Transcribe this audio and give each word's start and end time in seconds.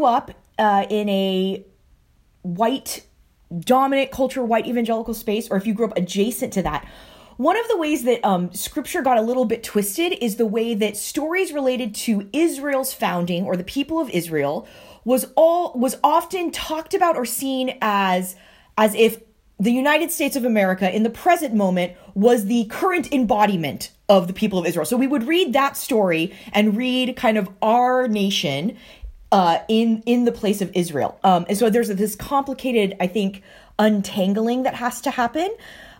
grew 0.00 0.06
up 0.06 0.30
uh, 0.58 0.86
in 0.88 1.08
a 1.10 1.64
white 2.42 3.06
dominant 3.58 4.10
culture, 4.10 4.42
white 4.42 4.66
evangelical 4.66 5.12
space, 5.12 5.50
or 5.50 5.58
if 5.58 5.66
you 5.66 5.74
grew 5.74 5.86
up 5.86 5.96
adjacent 5.96 6.52
to 6.54 6.62
that, 6.62 6.88
one 7.36 7.58
of 7.58 7.68
the 7.68 7.76
ways 7.76 8.04
that 8.04 8.24
um, 8.24 8.52
scripture 8.54 9.02
got 9.02 9.18
a 9.18 9.22
little 9.22 9.44
bit 9.44 9.62
twisted 9.62 10.12
is 10.22 10.36
the 10.36 10.46
way 10.46 10.74
that 10.74 10.96
stories 10.96 11.52
related 11.52 11.94
to 11.94 12.28
Israel's 12.32 12.94
founding 12.94 13.44
or 13.44 13.56
the 13.56 13.64
people 13.64 14.00
of 14.00 14.08
Israel 14.10 14.66
was 15.04 15.26
all 15.36 15.72
was 15.74 15.96
often 16.04 16.50
talked 16.50 16.94
about 16.94 17.16
or 17.16 17.24
seen 17.24 17.76
as 17.80 18.36
as 18.76 18.94
if 18.94 19.22
the 19.58 19.72
United 19.72 20.10
States 20.10 20.36
of 20.36 20.44
America 20.46 20.94
in 20.94 21.02
the 21.02 21.10
present 21.10 21.54
moment 21.54 21.92
was 22.14 22.46
the 22.46 22.64
current 22.66 23.12
embodiment 23.12 23.90
of 24.08 24.26
the 24.26 24.32
people 24.32 24.58
of 24.58 24.66
Israel. 24.66 24.86
So 24.86 24.96
we 24.96 25.06
would 25.06 25.28
read 25.28 25.52
that 25.52 25.76
story 25.76 26.34
and 26.52 26.76
read 26.76 27.16
kind 27.16 27.36
of 27.36 27.48
our 27.60 28.08
nation 28.08 28.76
uh, 29.32 29.58
in 29.68 30.02
in 30.06 30.24
the 30.24 30.32
place 30.32 30.60
of 30.60 30.70
Israel. 30.74 31.18
Um, 31.24 31.46
and 31.48 31.56
so 31.56 31.70
there's 31.70 31.88
this 31.88 32.16
complicated, 32.16 32.96
I 33.00 33.06
think, 33.06 33.42
untangling 33.78 34.64
that 34.64 34.74
has 34.74 35.00
to 35.02 35.10
happen 35.10 35.50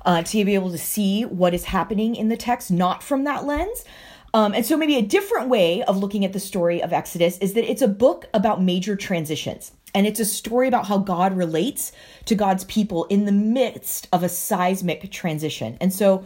uh, 0.04 0.22
to 0.22 0.44
be 0.44 0.54
able 0.54 0.70
to 0.70 0.78
see 0.78 1.24
what 1.24 1.54
is 1.54 1.64
happening 1.64 2.16
in 2.16 2.28
the 2.28 2.36
text, 2.36 2.70
not 2.70 3.02
from 3.02 3.24
that 3.24 3.44
lens. 3.44 3.84
Um, 4.32 4.54
and 4.54 4.64
so 4.64 4.76
maybe 4.76 4.96
a 4.96 5.02
different 5.02 5.48
way 5.48 5.82
of 5.82 5.96
looking 5.96 6.24
at 6.24 6.32
the 6.32 6.40
story 6.40 6.82
of 6.82 6.92
Exodus 6.92 7.36
is 7.38 7.54
that 7.54 7.68
it's 7.68 7.82
a 7.82 7.88
book 7.88 8.28
about 8.32 8.62
major 8.62 8.94
transitions. 8.94 9.72
And 9.92 10.06
it's 10.06 10.20
a 10.20 10.24
story 10.24 10.68
about 10.68 10.86
how 10.86 10.98
God 10.98 11.36
relates 11.36 11.90
to 12.26 12.36
God's 12.36 12.62
people 12.64 13.06
in 13.06 13.24
the 13.24 13.32
midst 13.32 14.06
of 14.12 14.22
a 14.22 14.28
seismic 14.28 15.10
transition. 15.10 15.76
And 15.80 15.92
so, 15.92 16.24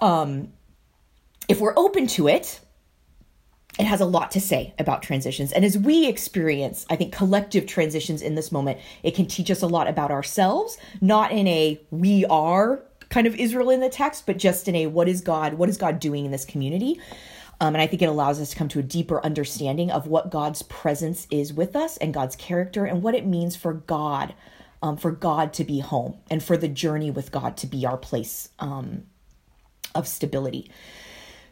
um, 0.00 0.48
if 1.46 1.60
we're 1.60 1.74
open 1.76 2.06
to 2.08 2.28
it, 2.28 2.60
it 3.78 3.86
has 3.86 4.00
a 4.00 4.06
lot 4.06 4.30
to 4.32 4.40
say 4.40 4.72
about 4.78 5.02
transitions. 5.02 5.52
And 5.52 5.64
as 5.64 5.76
we 5.76 6.06
experience, 6.06 6.86
I 6.88 6.96
think, 6.96 7.12
collective 7.12 7.66
transitions 7.66 8.22
in 8.22 8.36
this 8.36 8.52
moment, 8.52 8.78
it 9.02 9.14
can 9.14 9.26
teach 9.26 9.50
us 9.50 9.62
a 9.62 9.66
lot 9.66 9.88
about 9.88 10.12
ourselves, 10.12 10.78
not 11.00 11.32
in 11.32 11.48
a 11.48 11.80
we 11.90 12.24
are 12.26 12.82
kind 13.08 13.26
of 13.26 13.34
Israel 13.34 13.70
in 13.70 13.80
the 13.80 13.88
text, 13.88 14.26
but 14.26 14.38
just 14.38 14.68
in 14.68 14.76
a 14.76 14.86
what 14.86 15.08
is 15.08 15.20
God, 15.20 15.54
what 15.54 15.68
is 15.68 15.76
God 15.76 15.98
doing 15.98 16.24
in 16.24 16.30
this 16.30 16.44
community? 16.44 17.00
Um, 17.60 17.74
and 17.74 17.82
I 17.82 17.86
think 17.86 18.02
it 18.02 18.06
allows 18.06 18.40
us 18.40 18.50
to 18.50 18.56
come 18.56 18.68
to 18.68 18.78
a 18.78 18.82
deeper 18.82 19.24
understanding 19.24 19.90
of 19.90 20.06
what 20.06 20.30
God's 20.30 20.62
presence 20.62 21.26
is 21.30 21.52
with 21.52 21.76
us 21.76 21.96
and 21.96 22.12
God's 22.12 22.36
character 22.36 22.84
and 22.84 23.02
what 23.02 23.14
it 23.14 23.26
means 23.26 23.56
for 23.56 23.72
God, 23.72 24.34
um, 24.82 24.96
for 24.96 25.10
God 25.10 25.52
to 25.54 25.64
be 25.64 25.80
home 25.80 26.18
and 26.30 26.42
for 26.42 26.56
the 26.56 26.68
journey 26.68 27.10
with 27.10 27.30
God 27.32 27.56
to 27.58 27.66
be 27.66 27.86
our 27.86 27.96
place 27.96 28.48
um, 28.58 29.04
of 29.94 30.08
stability. 30.08 30.70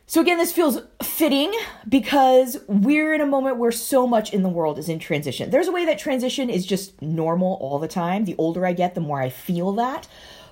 So, 0.07 0.21
again, 0.21 0.37
this 0.37 0.53
feels 0.53 0.81
fitting 1.03 1.53
because 1.89 2.59
we're 2.67 3.15
in 3.15 3.21
a 3.21 3.27
moment 3.27 3.57
where 3.57 3.73
so 3.73 4.07
much 4.07 4.33
in 4.33 4.43
the 4.43 4.49
world 4.49 4.79
is 4.79 4.89
in 4.89 4.99
transition. 4.99 5.51
There's 5.51 5.69
a 5.69 5.73
way 5.73 5.85
that 5.87 5.99
transition 5.99 6.51
is 6.51 6.67
just 6.67 7.01
normal 7.01 7.55
all 7.61 7.79
the 7.79 7.89
time. 7.89 8.25
The 8.25 8.37
older 8.37 8.67
I 8.67 8.73
get, 8.73 8.95
the 8.95 9.01
more 9.01 9.23
I 9.23 9.31
feel 9.31 9.73
that. 9.73 10.09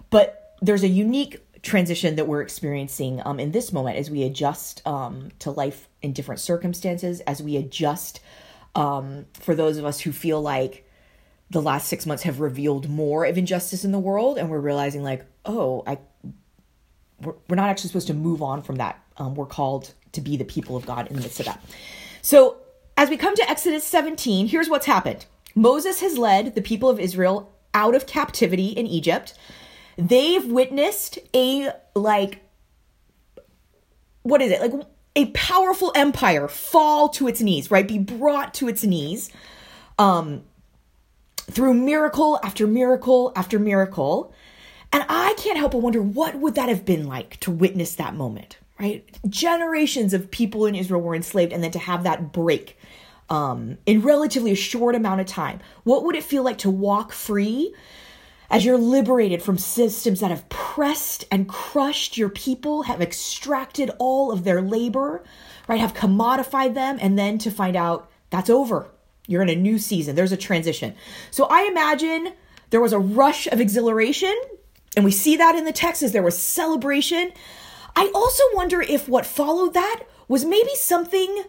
But 0.09 0.57
there's 0.63 0.83
a 0.83 0.89
unique 0.89 1.45
transition 1.63 2.17
that 2.17 2.27
we're 2.27 2.43
experiencing 2.43 3.21
um, 3.25 3.39
in 3.39 3.53
this 3.53 3.73
moment 3.73 3.97
as 3.97 4.11
we 4.11 4.23
adjust 4.23 4.87
um, 4.87 5.31
to 5.41 5.51
life 5.51 5.89
in 6.01 6.13
different 6.13 6.41
circumstances, 6.41 7.21
as 7.21 7.43
we 7.43 7.57
adjust 7.57 8.21
um, 8.75 9.27
for 9.35 9.55
those 9.55 9.77
of 9.77 9.85
us 9.85 10.01
who 10.01 10.13
feel 10.13 10.41
like 10.41 10.87
the 11.51 11.61
last 11.61 11.89
six 11.89 12.07
months 12.07 12.23
have 12.23 12.41
revealed 12.41 12.89
more 12.89 13.25
of 13.25 13.37
injustice 13.37 13.85
in 13.85 13.93
the 13.93 13.99
world, 13.99 14.39
and 14.39 14.49
we're 14.49 14.61
realizing 14.61 15.03
like, 15.03 15.27
oh, 15.45 15.83
I 15.87 15.99
we're, 17.23 17.35
we're 17.49 17.57
not 17.57 17.69
actually 17.69 17.89
supposed 17.89 18.07
to 18.09 18.15
move 18.15 18.43
on 18.43 18.63
from 18.63 18.77
that. 18.77 19.03
Um, 19.17 19.35
we're 19.35 19.47
called 19.47 19.95
to 20.13 20.21
be 20.21 20.37
the 20.37 20.45
people 20.45 20.77
of 20.77 20.87
God 20.87 21.07
in 21.09 21.17
the 21.17 21.23
midst 21.23 21.41
of 21.41 21.47
that. 21.47 21.63
So 22.23 22.57
as 22.97 23.09
we 23.09 23.17
come 23.17 23.35
to 23.37 23.51
Exodus 23.51 23.85
17, 23.85 24.49
here's 24.49 24.69
what's 24.69 24.87
happened. 24.87 25.27
Moses 25.55 26.01
has 26.01 26.19
led 26.19 26.55
the 26.55 26.63
people 26.63 26.89
of 26.89 26.99
Israel 27.01 27.53
out 27.75 27.95
of 27.95 28.07
captivity 28.07 28.69
in 28.69 28.87
Egypt 28.87 29.35
they've 30.01 30.47
witnessed 30.47 31.19
a 31.35 31.71
like 31.95 32.43
what 34.23 34.41
is 34.41 34.51
it 34.51 34.61
like 34.61 34.87
a 35.17 35.27
powerful 35.33 35.93
empire 35.95 36.49
fall 36.49 37.09
to 37.09 37.29
its 37.29 37.41
knees 37.41 37.71
right 37.71 37.87
be 37.87 37.99
brought 37.99 38.55
to 38.55 38.69
its 38.69 38.83
knees 38.85 39.31
um 39.99 40.43
through 41.37 41.75
miracle 41.75 42.39
after 42.43 42.67
miracle 42.67 43.33
after 43.37 43.59
miracle 43.59 44.33
and 44.93 45.05
i 45.09 45.35
can't 45.37 45.59
help 45.59 45.73
but 45.73 45.79
wonder 45.79 46.03
what 46.03 46.37
would 46.37 46.55
that 46.55 46.69
have 46.69 46.85
been 46.85 47.07
like 47.07 47.39
to 47.41 47.51
witness 47.51 47.95
that 47.95 48.15
moment 48.15 48.59
right 48.79 49.05
generations 49.29 50.15
of 50.15 50.31
people 50.31 50.67
in 50.67 50.75
israel 50.75 51.01
were 51.01 51.15
enslaved 51.15 51.53
and 51.53 51.63
then 51.63 51.71
to 51.71 51.79
have 51.79 52.05
that 52.05 52.33
break 52.33 52.79
um, 53.29 53.79
in 53.87 54.03
relatively 54.03 54.51
a 54.51 54.57
short 54.57 54.95
amount 54.97 55.21
of 55.21 55.27
time 55.27 55.61
what 55.85 56.05
would 56.05 56.17
it 56.17 56.25
feel 56.25 56.43
like 56.43 56.59
to 56.59 56.71
walk 56.71 57.13
free 57.13 57.73
as 58.51 58.65
you're 58.65 58.79
liberated 58.79 59.43
from 59.43 59.57
systems 59.57 60.21
that 60.21 60.31
have 60.31 60.49
pressed 60.49 61.25
and 61.31 61.49
crushed 61.49 62.19
your 62.19 62.29
people, 62.29 62.83
have 62.83 63.01
extracted 63.01 63.91
all 63.99 64.33
of 64.33 64.43
their 64.43 64.61
labor, 64.61 65.23
right? 65.69 65.79
Have 65.79 65.95
commodified 65.95 66.75
them, 66.75 66.99
and 67.01 67.17
then 67.17 67.39
to 67.39 67.51
find 67.51 67.77
out 67.77 68.11
that's 68.31 68.51
over. 68.51 68.89
You're 69.29 69.43
in 69.43 69.49
a 69.49 69.55
new 69.55 69.79
season. 69.79 70.17
There's 70.17 70.33
a 70.33 70.37
transition. 70.37 70.95
So 71.31 71.47
I 71.49 71.63
imagine 71.63 72.33
there 72.71 72.81
was 72.81 72.93
a 72.93 72.99
rush 72.99 73.47
of 73.47 73.61
exhilaration, 73.61 74.35
and 74.97 75.05
we 75.05 75.11
see 75.11 75.37
that 75.37 75.55
in 75.55 75.65
the 75.65 75.73
text 75.73 76.03
as 76.03 76.13
there 76.13 76.23
was 76.23 76.39
celebration. 76.39 77.33
I 77.97 78.11
also 78.15 78.43
wonder 78.55 78.81
if 78.81 79.09
what 79.09 79.27
followed 79.27 79.75
that 79.75 80.05
was 80.29 80.45
maybe 80.45 80.75
something 80.75 81.45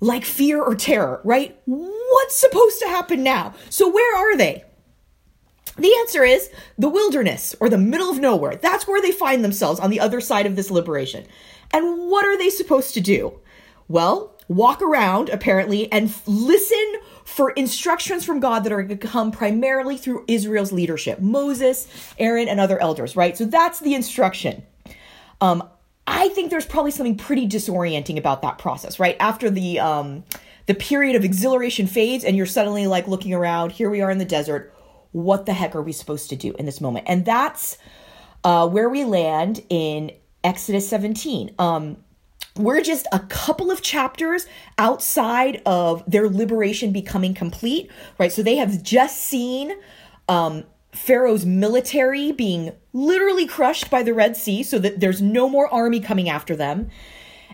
like 0.00 0.24
fear 0.24 0.62
or 0.62 0.74
terror, 0.74 1.20
right? 1.24 1.58
What's 1.64 2.34
supposed 2.34 2.80
to 2.80 2.88
happen 2.88 3.22
now? 3.22 3.54
So 3.70 3.88
where 3.88 4.16
are 4.16 4.36
they? 4.36 4.64
The 5.78 5.94
answer 6.00 6.24
is 6.24 6.50
the 6.78 6.88
wilderness 6.88 7.54
or 7.60 7.68
the 7.68 7.78
middle 7.78 8.10
of 8.10 8.18
nowhere. 8.18 8.56
That's 8.56 8.86
where 8.86 9.02
they 9.02 9.12
find 9.12 9.44
themselves 9.44 9.78
on 9.78 9.90
the 9.90 10.00
other 10.00 10.20
side 10.20 10.46
of 10.46 10.56
this 10.56 10.70
liberation. 10.70 11.26
And 11.72 12.10
what 12.10 12.24
are 12.24 12.38
they 12.38 12.48
supposed 12.48 12.94
to 12.94 13.00
do? 13.00 13.40
Well, 13.88 14.34
walk 14.48 14.80
around 14.80 15.28
apparently 15.28 15.90
and 15.92 16.12
listen 16.26 16.94
for 17.26 17.50
instructions 17.50 18.24
from 18.24 18.40
God 18.40 18.64
that 18.64 18.72
are 18.72 18.82
going 18.82 18.98
to 18.98 19.06
come 19.08 19.30
primarily 19.30 19.98
through 19.98 20.24
Israel's 20.28 20.72
leadership 20.72 21.20
Moses, 21.20 21.86
Aaron, 22.18 22.48
and 22.48 22.58
other 22.58 22.80
elders, 22.80 23.16
right? 23.16 23.36
So 23.36 23.44
that's 23.44 23.80
the 23.80 23.94
instruction. 23.94 24.64
Um, 25.40 25.68
I 26.06 26.28
think 26.30 26.50
there's 26.50 26.66
probably 26.66 26.92
something 26.92 27.16
pretty 27.16 27.46
disorienting 27.48 28.16
about 28.16 28.40
that 28.42 28.58
process, 28.58 28.98
right? 28.98 29.16
After 29.20 29.50
the 29.50 29.80
um, 29.80 30.24
the 30.66 30.74
period 30.74 31.16
of 31.16 31.24
exhilaration 31.24 31.86
fades, 31.86 32.24
and 32.24 32.36
you're 32.36 32.46
suddenly 32.46 32.86
like 32.86 33.06
looking 33.06 33.34
around. 33.34 33.72
Here 33.72 33.90
we 33.90 34.00
are 34.00 34.10
in 34.10 34.18
the 34.18 34.24
desert 34.24 34.72
what 35.16 35.46
the 35.46 35.54
heck 35.54 35.74
are 35.74 35.82
we 35.82 35.92
supposed 35.92 36.28
to 36.28 36.36
do 36.36 36.52
in 36.58 36.66
this 36.66 36.78
moment? 36.78 37.06
And 37.08 37.24
that's 37.24 37.78
uh, 38.44 38.68
where 38.68 38.90
we 38.90 39.04
land 39.04 39.64
in 39.70 40.12
Exodus 40.44 40.86
17. 40.90 41.54
Um, 41.58 41.96
we're 42.56 42.82
just 42.82 43.06
a 43.12 43.20
couple 43.20 43.70
of 43.70 43.82
chapters 43.82 44.46
outside 44.78 45.62
of 45.66 46.02
their 46.06 46.28
liberation 46.28 46.92
becoming 46.92 47.34
complete, 47.34 47.90
right? 48.18 48.32
So 48.32 48.42
they 48.42 48.56
have 48.56 48.82
just 48.82 49.22
seen 49.22 49.72
um, 50.28 50.64
Pharaoh's 50.92 51.44
military 51.44 52.32
being 52.32 52.72
literally 52.92 53.46
crushed 53.46 53.90
by 53.90 54.02
the 54.02 54.14
Red 54.14 54.36
Sea 54.36 54.62
so 54.62 54.78
that 54.78 55.00
there's 55.00 55.20
no 55.20 55.48
more 55.48 55.72
army 55.72 56.00
coming 56.00 56.28
after 56.28 56.56
them. 56.56 56.90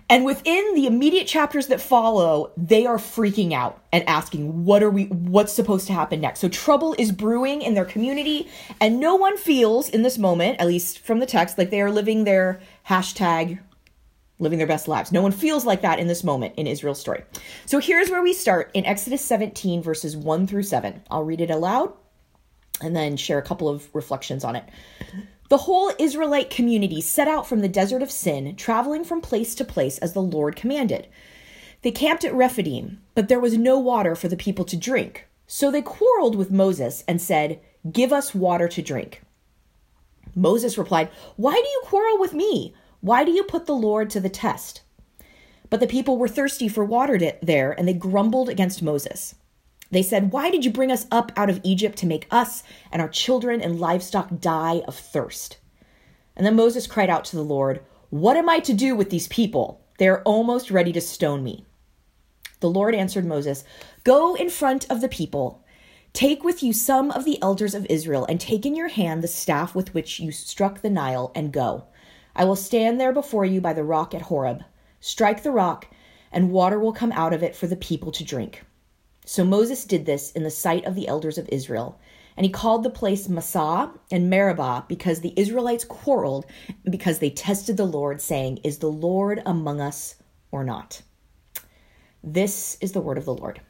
And 0.08 0.24
within 0.24 0.74
the 0.74 0.86
immediate 0.86 1.26
chapters 1.26 1.68
that 1.68 1.80
follow, 1.80 2.52
they 2.56 2.84
are 2.84 2.98
freaking 2.98 3.52
out 3.52 3.82
and 3.92 4.06
asking, 4.06 4.64
what 4.64 4.82
are 4.82 4.90
we, 4.90 5.06
what's 5.06 5.52
supposed 5.52 5.86
to 5.86 5.92
happen 5.94 6.20
next? 6.20 6.40
So 6.40 6.48
trouble 6.48 6.94
is 6.98 7.12
brewing 7.12 7.62
in 7.62 7.74
their 7.74 7.84
community, 7.84 8.48
and 8.80 9.00
no 9.00 9.14
one 9.14 9.38
feels 9.38 9.88
in 9.88 10.02
this 10.02 10.18
moment, 10.18 10.60
at 10.60 10.66
least 10.66 10.98
from 10.98 11.20
the 11.20 11.26
text, 11.26 11.56
like 11.56 11.70
they 11.70 11.80
are 11.80 11.90
living 11.90 12.24
their 12.24 12.60
hashtag 12.88 13.60
living 14.42 14.58
their 14.58 14.66
best 14.66 14.88
lives. 14.88 15.12
No 15.12 15.22
one 15.22 15.32
feels 15.32 15.64
like 15.64 15.80
that 15.82 15.98
in 15.98 16.08
this 16.08 16.24
moment 16.24 16.54
in 16.56 16.66
Israel's 16.66 17.00
story. 17.00 17.22
So 17.64 17.78
here's 17.78 18.10
where 18.10 18.22
we 18.22 18.34
start 18.34 18.70
in 18.74 18.84
Exodus 18.84 19.24
17, 19.24 19.82
verses 19.82 20.16
1 20.16 20.46
through 20.46 20.64
7. 20.64 21.02
I'll 21.10 21.24
read 21.24 21.40
it 21.40 21.50
aloud 21.50 21.92
and 22.82 22.94
then 22.94 23.16
share 23.16 23.38
a 23.38 23.42
couple 23.42 23.68
of 23.68 23.88
reflections 23.94 24.44
on 24.44 24.56
it. 24.56 24.64
The 25.48 25.58
whole 25.58 25.92
Israelite 25.98 26.50
community 26.50 27.00
set 27.00 27.28
out 27.28 27.46
from 27.46 27.60
the 27.60 27.68
desert 27.68 28.02
of 28.02 28.10
Sin, 28.10 28.56
traveling 28.56 29.04
from 29.04 29.20
place 29.20 29.54
to 29.56 29.64
place 29.64 29.98
as 29.98 30.12
the 30.12 30.22
Lord 30.22 30.56
commanded. 30.56 31.08
They 31.82 31.90
camped 31.90 32.24
at 32.24 32.34
Rephidim, 32.34 33.02
but 33.14 33.28
there 33.28 33.40
was 33.40 33.58
no 33.58 33.78
water 33.78 34.14
for 34.14 34.28
the 34.28 34.36
people 34.36 34.64
to 34.64 34.76
drink. 34.76 35.28
So 35.46 35.70
they 35.70 35.82
quarreled 35.82 36.36
with 36.36 36.50
Moses 36.50 37.04
and 37.06 37.20
said, 37.20 37.60
Give 37.90 38.12
us 38.12 38.34
water 38.34 38.68
to 38.68 38.80
drink. 38.80 39.22
Moses 40.34 40.78
replied, 40.78 41.10
Why 41.36 41.52
do 41.52 41.68
you 41.68 41.82
quarrel 41.84 42.18
with 42.18 42.32
me? 42.32 42.74
Why 43.02 43.24
do 43.24 43.32
you 43.32 43.42
put 43.42 43.66
the 43.66 43.74
Lord 43.74 44.10
to 44.10 44.20
the 44.20 44.28
test? 44.28 44.82
But 45.68 45.80
the 45.80 45.88
people 45.88 46.18
were 46.18 46.28
thirsty 46.28 46.68
for 46.68 46.84
water 46.84 47.18
there, 47.42 47.72
and 47.72 47.88
they 47.88 47.94
grumbled 47.94 48.48
against 48.48 48.80
Moses. 48.80 49.34
They 49.90 50.04
said, 50.04 50.32
Why 50.32 50.50
did 50.50 50.64
you 50.64 50.70
bring 50.70 50.92
us 50.92 51.06
up 51.10 51.32
out 51.36 51.50
of 51.50 51.60
Egypt 51.64 51.98
to 51.98 52.06
make 52.06 52.28
us 52.30 52.62
and 52.92 53.02
our 53.02 53.08
children 53.08 53.60
and 53.60 53.80
livestock 53.80 54.38
die 54.38 54.82
of 54.86 54.94
thirst? 54.94 55.58
And 56.36 56.46
then 56.46 56.54
Moses 56.54 56.86
cried 56.86 57.10
out 57.10 57.24
to 57.26 57.36
the 57.36 57.42
Lord, 57.42 57.80
What 58.10 58.36
am 58.36 58.48
I 58.48 58.60
to 58.60 58.72
do 58.72 58.94
with 58.94 59.10
these 59.10 59.26
people? 59.26 59.84
They 59.98 60.06
are 60.06 60.22
almost 60.22 60.70
ready 60.70 60.92
to 60.92 61.00
stone 61.00 61.42
me. 61.42 61.66
The 62.60 62.70
Lord 62.70 62.94
answered 62.94 63.26
Moses, 63.26 63.64
Go 64.04 64.36
in 64.36 64.48
front 64.48 64.88
of 64.88 65.00
the 65.00 65.08
people. 65.08 65.64
Take 66.12 66.44
with 66.44 66.62
you 66.62 66.72
some 66.72 67.10
of 67.10 67.24
the 67.24 67.42
elders 67.42 67.74
of 67.74 67.84
Israel, 67.90 68.26
and 68.28 68.40
take 68.40 68.64
in 68.64 68.76
your 68.76 68.88
hand 68.88 69.24
the 69.24 69.28
staff 69.28 69.74
with 69.74 69.92
which 69.92 70.20
you 70.20 70.30
struck 70.30 70.82
the 70.82 70.90
Nile, 70.90 71.32
and 71.34 71.52
go. 71.52 71.86
I 72.34 72.44
will 72.44 72.56
stand 72.56 73.00
there 73.00 73.12
before 73.12 73.44
you 73.44 73.60
by 73.60 73.72
the 73.72 73.84
rock 73.84 74.14
at 74.14 74.22
Horeb. 74.22 74.64
Strike 75.00 75.42
the 75.42 75.50
rock, 75.50 75.88
and 76.30 76.50
water 76.50 76.78
will 76.78 76.92
come 76.92 77.12
out 77.12 77.32
of 77.32 77.42
it 77.42 77.54
for 77.54 77.66
the 77.66 77.76
people 77.76 78.12
to 78.12 78.24
drink. 78.24 78.64
So 79.24 79.44
Moses 79.44 79.84
did 79.84 80.06
this 80.06 80.32
in 80.32 80.42
the 80.42 80.50
sight 80.50 80.84
of 80.84 80.94
the 80.94 81.08
elders 81.08 81.38
of 81.38 81.48
Israel. 81.50 82.00
And 82.36 82.46
he 82.46 82.52
called 82.52 82.82
the 82.82 82.90
place 82.90 83.28
Massah 83.28 83.90
and 84.10 84.30
Meribah 84.30 84.86
because 84.88 85.20
the 85.20 85.34
Israelites 85.36 85.84
quarreled 85.84 86.46
because 86.88 87.18
they 87.18 87.30
tested 87.30 87.76
the 87.76 87.84
Lord, 87.84 88.20
saying, 88.20 88.58
Is 88.64 88.78
the 88.78 88.90
Lord 88.90 89.42
among 89.44 89.80
us 89.80 90.16
or 90.50 90.64
not? 90.64 91.02
This 92.24 92.78
is 92.80 92.92
the 92.92 93.00
word 93.00 93.18
of 93.18 93.26
the 93.26 93.34
Lord. 93.34 93.60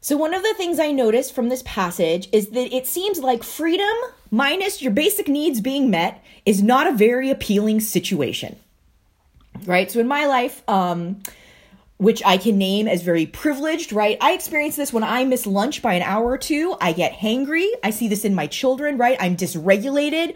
So, 0.00 0.16
one 0.16 0.34
of 0.34 0.42
the 0.42 0.54
things 0.56 0.80
I 0.80 0.90
noticed 0.90 1.34
from 1.34 1.48
this 1.48 1.62
passage 1.64 2.28
is 2.32 2.48
that 2.48 2.74
it 2.74 2.86
seems 2.86 3.20
like 3.20 3.44
freedom 3.44 3.94
minus 4.32 4.82
your 4.82 4.90
basic 4.90 5.28
needs 5.28 5.60
being 5.60 5.90
met 5.90 6.24
is 6.44 6.60
not 6.60 6.88
a 6.88 6.92
very 6.92 7.30
appealing 7.30 7.78
situation. 7.78 8.56
Right? 9.64 9.88
So, 9.88 10.00
in 10.00 10.08
my 10.08 10.26
life, 10.26 10.68
um, 10.68 11.22
which 11.98 12.20
I 12.26 12.36
can 12.36 12.58
name 12.58 12.88
as 12.88 13.02
very 13.02 13.26
privileged, 13.26 13.92
right? 13.92 14.18
I 14.20 14.32
experience 14.32 14.74
this 14.74 14.92
when 14.92 15.04
I 15.04 15.24
miss 15.24 15.46
lunch 15.46 15.82
by 15.82 15.94
an 15.94 16.02
hour 16.02 16.26
or 16.26 16.38
two. 16.38 16.74
I 16.80 16.92
get 16.92 17.12
hangry. 17.12 17.68
I 17.84 17.90
see 17.90 18.08
this 18.08 18.24
in 18.24 18.34
my 18.34 18.48
children, 18.48 18.98
right? 18.98 19.16
I'm 19.20 19.36
dysregulated. 19.36 20.34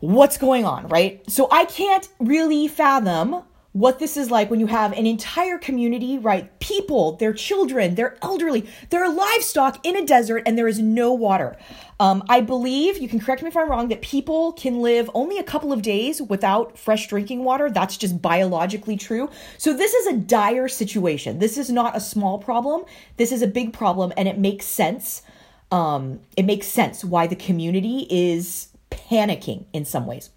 What's 0.00 0.38
going 0.38 0.64
on, 0.64 0.88
right? 0.88 1.22
So 1.30 1.46
I 1.52 1.66
can't 1.66 2.08
really 2.18 2.66
fathom 2.66 3.44
what 3.72 3.98
this 3.98 4.16
is 4.16 4.30
like 4.30 4.50
when 4.50 4.60
you 4.60 4.66
have 4.66 4.92
an 4.92 5.06
entire 5.06 5.58
community, 5.58 6.18
right? 6.18 6.58
People, 6.58 7.16
their 7.16 7.34
children, 7.34 7.94
their 7.96 8.16
elderly, 8.22 8.68
their 8.90 9.08
livestock 9.08 9.84
in 9.86 9.94
a 9.94 10.06
desert 10.06 10.42
and 10.46 10.56
there 10.56 10.68
is 10.68 10.78
no 10.78 11.12
water. 11.12 11.56
Um, 12.00 12.24
I 12.28 12.40
believe, 12.40 12.98
you 12.98 13.08
can 13.08 13.20
correct 13.20 13.42
me 13.42 13.48
if 13.48 13.56
I'm 13.56 13.68
wrong, 13.68 13.88
that 13.88 14.00
people 14.00 14.52
can 14.52 14.80
live 14.80 15.10
only 15.12 15.38
a 15.38 15.42
couple 15.42 15.72
of 15.72 15.82
days 15.82 16.22
without 16.22 16.78
fresh 16.78 17.08
drinking 17.08 17.44
water. 17.44 17.70
That's 17.70 17.96
just 17.96 18.22
biologically 18.22 18.96
true. 18.96 19.28
So 19.58 19.74
this 19.74 19.92
is 19.92 20.06
a 20.06 20.16
dire 20.16 20.68
situation. 20.68 21.38
This 21.38 21.58
is 21.58 21.70
not 21.70 21.96
a 21.96 22.00
small 22.00 22.38
problem. 22.38 22.84
This 23.16 23.32
is 23.32 23.42
a 23.42 23.46
big 23.46 23.72
problem 23.72 24.12
and 24.16 24.28
it 24.28 24.38
makes 24.38 24.64
sense. 24.64 25.22
Um, 25.70 26.20
it 26.36 26.46
makes 26.46 26.66
sense 26.66 27.04
why 27.04 27.26
the 27.26 27.36
community 27.36 28.06
is 28.08 28.68
panicking 28.90 29.66
in 29.74 29.84
some 29.84 30.06
ways. 30.06 30.30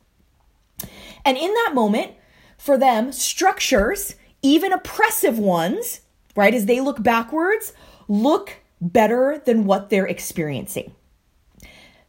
And 1.23 1.37
in 1.37 1.53
that 1.53 1.71
moment, 1.73 2.13
for 2.61 2.77
them, 2.77 3.11
structures, 3.11 4.13
even 4.43 4.71
oppressive 4.71 5.39
ones, 5.39 6.01
right, 6.35 6.53
as 6.53 6.67
they 6.67 6.79
look 6.79 7.01
backwards, 7.01 7.73
look 8.07 8.57
better 8.79 9.41
than 9.43 9.65
what 9.65 9.89
they're 9.89 10.05
experiencing. 10.05 10.93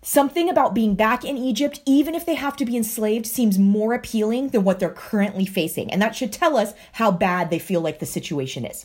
Something 0.02 0.50
about 0.50 0.74
being 0.74 0.94
back 0.94 1.24
in 1.24 1.38
Egypt, 1.38 1.80
even 1.86 2.14
if 2.14 2.26
they 2.26 2.34
have 2.34 2.54
to 2.56 2.66
be 2.66 2.76
enslaved, 2.76 3.24
seems 3.24 3.58
more 3.58 3.94
appealing 3.94 4.48
than 4.48 4.62
what 4.62 4.78
they're 4.78 4.90
currently 4.90 5.46
facing. 5.46 5.90
And 5.90 6.02
that 6.02 6.14
should 6.14 6.34
tell 6.34 6.58
us 6.58 6.74
how 6.92 7.10
bad 7.10 7.48
they 7.48 7.58
feel 7.58 7.80
like 7.80 7.98
the 7.98 8.04
situation 8.04 8.66
is. 8.66 8.84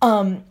Um, 0.00 0.44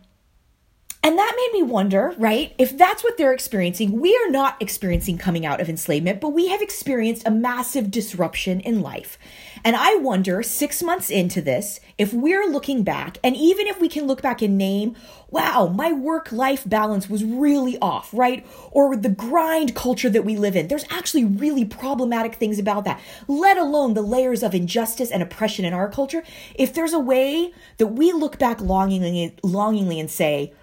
and 1.04 1.18
that 1.18 1.34
made 1.36 1.60
me 1.60 1.62
wonder, 1.62 2.14
right? 2.16 2.54
If 2.56 2.78
that's 2.78 3.04
what 3.04 3.18
they're 3.18 3.34
experiencing, 3.34 4.00
we 4.00 4.16
are 4.24 4.30
not 4.30 4.56
experiencing 4.58 5.18
coming 5.18 5.44
out 5.44 5.60
of 5.60 5.68
enslavement, 5.68 6.18
but 6.18 6.30
we 6.30 6.48
have 6.48 6.62
experienced 6.62 7.26
a 7.26 7.30
massive 7.30 7.90
disruption 7.90 8.60
in 8.60 8.80
life. 8.80 9.18
And 9.62 9.76
I 9.76 9.96
wonder, 9.96 10.42
six 10.42 10.82
months 10.82 11.10
into 11.10 11.42
this, 11.42 11.78
if 11.98 12.14
we're 12.14 12.46
looking 12.46 12.84
back, 12.84 13.18
and 13.22 13.36
even 13.36 13.66
if 13.66 13.78
we 13.82 13.88
can 13.90 14.06
look 14.06 14.22
back 14.22 14.40
and 14.40 14.56
name, 14.56 14.96
wow, 15.28 15.66
my 15.66 15.92
work 15.92 16.32
life 16.32 16.66
balance 16.66 17.10
was 17.10 17.22
really 17.22 17.76
off, 17.80 18.08
right? 18.14 18.46
Or 18.70 18.96
the 18.96 19.10
grind 19.10 19.74
culture 19.74 20.08
that 20.08 20.24
we 20.24 20.36
live 20.38 20.56
in, 20.56 20.68
there's 20.68 20.86
actually 20.88 21.26
really 21.26 21.66
problematic 21.66 22.36
things 22.36 22.58
about 22.58 22.86
that, 22.86 22.98
let 23.28 23.58
alone 23.58 23.92
the 23.92 24.00
layers 24.00 24.42
of 24.42 24.54
injustice 24.54 25.10
and 25.10 25.22
oppression 25.22 25.66
in 25.66 25.74
our 25.74 25.90
culture. 25.90 26.22
If 26.54 26.72
there's 26.72 26.94
a 26.94 26.98
way 26.98 27.52
that 27.76 27.88
we 27.88 28.10
look 28.12 28.38
back 28.38 28.62
longingly, 28.62 29.36
longingly 29.42 30.00
and 30.00 30.10
say, 30.10 30.54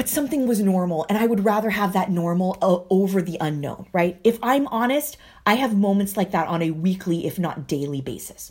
but 0.00 0.08
something 0.08 0.46
was 0.46 0.60
normal 0.60 1.04
and 1.10 1.18
I 1.18 1.26
would 1.26 1.44
rather 1.44 1.68
have 1.68 1.92
that 1.92 2.10
normal 2.10 2.56
uh, 2.62 2.78
over 2.88 3.20
the 3.20 3.36
unknown, 3.38 3.84
right? 3.92 4.18
If 4.24 4.38
I'm 4.42 4.66
honest, 4.68 5.18
I 5.44 5.56
have 5.56 5.76
moments 5.76 6.16
like 6.16 6.30
that 6.30 6.48
on 6.48 6.62
a 6.62 6.70
weekly, 6.70 7.26
if 7.26 7.38
not 7.38 7.68
daily 7.68 8.00
basis. 8.00 8.50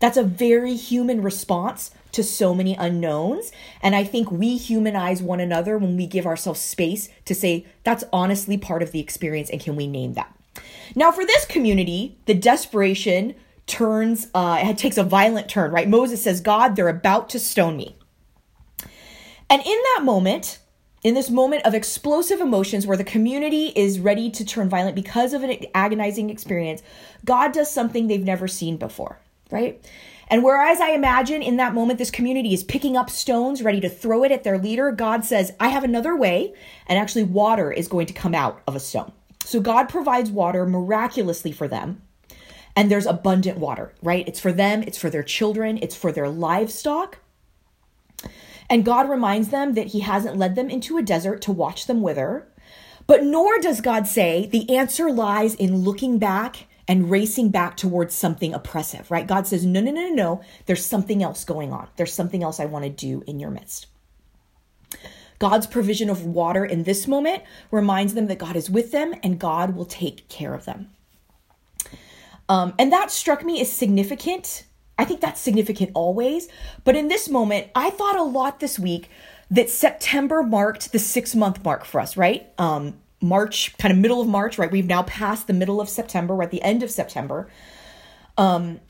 That's 0.00 0.16
a 0.16 0.24
very 0.24 0.74
human 0.74 1.22
response 1.22 1.92
to 2.10 2.24
so 2.24 2.52
many 2.52 2.74
unknowns. 2.74 3.52
And 3.80 3.94
I 3.94 4.02
think 4.02 4.32
we 4.32 4.56
humanize 4.56 5.22
one 5.22 5.38
another 5.38 5.78
when 5.78 5.96
we 5.96 6.08
give 6.08 6.26
ourselves 6.26 6.58
space 6.58 7.08
to 7.26 7.32
say, 7.32 7.64
that's 7.84 8.02
honestly 8.12 8.58
part 8.58 8.82
of 8.82 8.90
the 8.90 8.98
experience 8.98 9.50
and 9.50 9.60
can 9.60 9.76
we 9.76 9.86
name 9.86 10.14
that? 10.14 10.36
Now, 10.96 11.12
for 11.12 11.24
this 11.24 11.44
community, 11.44 12.18
the 12.26 12.34
desperation 12.34 13.36
turns, 13.68 14.26
uh, 14.34 14.58
it 14.64 14.78
takes 14.78 14.98
a 14.98 15.04
violent 15.04 15.48
turn, 15.48 15.70
right? 15.70 15.88
Moses 15.88 16.24
says, 16.24 16.40
God, 16.40 16.74
they're 16.74 16.88
about 16.88 17.28
to 17.28 17.38
stone 17.38 17.76
me. 17.76 17.96
And 19.48 19.62
in 19.62 19.78
that 19.94 20.00
moment, 20.02 20.58
in 21.02 21.14
this 21.14 21.30
moment 21.30 21.64
of 21.64 21.74
explosive 21.74 22.40
emotions 22.40 22.86
where 22.86 22.96
the 22.96 23.04
community 23.04 23.66
is 23.76 24.00
ready 24.00 24.30
to 24.30 24.44
turn 24.44 24.68
violent 24.68 24.96
because 24.96 25.32
of 25.32 25.42
an 25.42 25.56
agonizing 25.74 26.30
experience, 26.30 26.82
God 27.24 27.52
does 27.52 27.70
something 27.70 28.06
they've 28.06 28.24
never 28.24 28.48
seen 28.48 28.76
before, 28.76 29.18
right? 29.50 29.84
And 30.30 30.44
whereas 30.44 30.80
I 30.80 30.90
imagine 30.90 31.40
in 31.40 31.56
that 31.56 31.74
moment 31.74 31.98
this 31.98 32.10
community 32.10 32.52
is 32.52 32.62
picking 32.62 32.96
up 32.96 33.08
stones 33.08 33.62
ready 33.62 33.80
to 33.80 33.88
throw 33.88 34.24
it 34.24 34.32
at 34.32 34.44
their 34.44 34.58
leader, 34.58 34.92
God 34.92 35.24
says, 35.24 35.52
I 35.58 35.68
have 35.68 35.84
another 35.84 36.14
way, 36.16 36.52
and 36.86 36.98
actually 36.98 37.24
water 37.24 37.72
is 37.72 37.88
going 37.88 38.06
to 38.06 38.12
come 38.12 38.34
out 38.34 38.60
of 38.66 38.76
a 38.76 38.80
stone. 38.80 39.12
So 39.44 39.60
God 39.60 39.88
provides 39.88 40.30
water 40.30 40.66
miraculously 40.66 41.52
for 41.52 41.68
them. 41.68 42.02
And 42.76 42.90
there's 42.90 43.06
abundant 43.06 43.58
water, 43.58 43.92
right? 44.02 44.28
It's 44.28 44.38
for 44.38 44.52
them, 44.52 44.82
it's 44.82 44.98
for 44.98 45.10
their 45.10 45.22
children, 45.22 45.78
it's 45.80 45.96
for 45.96 46.12
their 46.12 46.28
livestock. 46.28 47.18
And 48.70 48.84
God 48.84 49.08
reminds 49.08 49.48
them 49.48 49.74
that 49.74 49.88
He 49.88 50.00
hasn't 50.00 50.36
led 50.36 50.54
them 50.54 50.70
into 50.70 50.98
a 50.98 51.02
desert 51.02 51.40
to 51.42 51.52
watch 51.52 51.86
them 51.86 52.02
wither. 52.02 52.48
But 53.06 53.24
nor 53.24 53.58
does 53.58 53.80
God 53.80 54.06
say 54.06 54.46
the 54.46 54.76
answer 54.76 55.10
lies 55.10 55.54
in 55.54 55.78
looking 55.78 56.18
back 56.18 56.66
and 56.86 57.10
racing 57.10 57.50
back 57.50 57.76
towards 57.76 58.14
something 58.14 58.54
oppressive, 58.54 59.10
right? 59.10 59.26
God 59.26 59.46
says, 59.46 59.64
no, 59.64 59.80
no, 59.80 59.90
no, 59.90 60.08
no, 60.08 60.14
no. 60.14 60.40
There's 60.66 60.84
something 60.84 61.22
else 61.22 61.44
going 61.44 61.72
on. 61.72 61.88
There's 61.96 62.12
something 62.12 62.42
else 62.42 62.60
I 62.60 62.64
want 62.64 62.84
to 62.84 62.90
do 62.90 63.22
in 63.26 63.38
your 63.38 63.50
midst. 63.50 63.86
God's 65.38 65.66
provision 65.66 66.10
of 66.10 66.24
water 66.24 66.64
in 66.64 66.82
this 66.82 67.06
moment 67.06 67.42
reminds 67.70 68.14
them 68.14 68.26
that 68.26 68.38
God 68.38 68.56
is 68.56 68.70
with 68.70 68.90
them 68.90 69.14
and 69.22 69.38
God 69.38 69.76
will 69.76 69.84
take 69.84 70.28
care 70.28 70.54
of 70.54 70.64
them. 70.64 70.90
Um, 72.48 72.74
and 72.78 72.92
that 72.92 73.10
struck 73.10 73.44
me 73.44 73.60
as 73.60 73.70
significant 73.70 74.64
I 74.98 75.04
think 75.04 75.20
that's 75.20 75.40
significant 75.40 75.92
always. 75.94 76.48
But 76.84 76.96
in 76.96 77.08
this 77.08 77.28
moment, 77.28 77.68
I 77.74 77.90
thought 77.90 78.16
a 78.16 78.22
lot 78.22 78.60
this 78.60 78.78
week 78.78 79.08
that 79.50 79.70
September 79.70 80.42
marked 80.42 80.92
the 80.92 80.98
six 80.98 81.34
month 81.34 81.64
mark 81.64 81.84
for 81.84 82.00
us, 82.00 82.16
right? 82.16 82.48
Um, 82.58 82.98
March, 83.20 83.76
kind 83.78 83.92
of 83.92 83.98
middle 83.98 84.20
of 84.20 84.28
March, 84.28 84.58
right? 84.58 84.70
We've 84.70 84.86
now 84.86 85.04
passed 85.04 85.46
the 85.46 85.52
middle 85.52 85.80
of 85.80 85.88
September. 85.88 86.34
We're 86.34 86.44
at 86.44 86.50
the 86.50 86.62
end 86.62 86.82
of 86.82 86.90
September. 86.90 87.48
Um, 88.36 88.80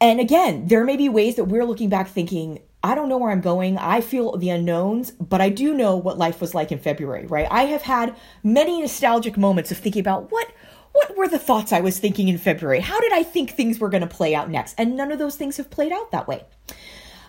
and 0.00 0.18
again, 0.18 0.66
there 0.66 0.84
may 0.84 0.96
be 0.96 1.08
ways 1.08 1.36
that 1.36 1.44
we're 1.44 1.64
looking 1.64 1.88
back 1.88 2.08
thinking, 2.08 2.60
I 2.82 2.94
don't 2.94 3.10
know 3.10 3.18
where 3.18 3.30
I'm 3.30 3.42
going. 3.42 3.76
I 3.76 4.00
feel 4.00 4.36
the 4.36 4.48
unknowns, 4.48 5.10
but 5.10 5.40
I 5.40 5.50
do 5.50 5.74
know 5.74 5.96
what 5.96 6.16
life 6.16 6.40
was 6.40 6.54
like 6.54 6.72
in 6.72 6.78
February, 6.78 7.26
right? 7.26 7.46
I 7.50 7.64
have 7.64 7.82
had 7.82 8.16
many 8.42 8.80
nostalgic 8.80 9.36
moments 9.36 9.70
of 9.70 9.78
thinking 9.78 10.00
about 10.00 10.32
what 10.32 10.50
what 10.92 11.16
were 11.16 11.28
the 11.28 11.38
thoughts 11.38 11.72
I 11.72 11.80
was 11.80 11.98
thinking 11.98 12.28
in 12.28 12.38
February? 12.38 12.80
How 12.80 13.00
did 13.00 13.12
I 13.12 13.22
think 13.22 13.50
things 13.50 13.78
were 13.78 13.88
going 13.88 14.02
to 14.02 14.06
play 14.06 14.34
out 14.34 14.50
next? 14.50 14.74
And 14.78 14.96
none 14.96 15.12
of 15.12 15.18
those 15.18 15.36
things 15.36 15.56
have 15.56 15.70
played 15.70 15.92
out 15.92 16.10
that 16.10 16.28
way. 16.28 16.44